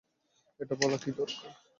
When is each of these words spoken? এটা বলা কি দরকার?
এটা 0.59 0.75
বলা 0.75 0.97
কি 1.03 1.09
দরকার? 1.11 1.51